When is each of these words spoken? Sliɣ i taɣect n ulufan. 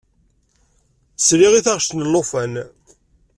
Sliɣ 1.17 1.53
i 1.55 1.61
taɣect 1.65 1.91
n 1.93 2.05
ulufan. 2.05 2.53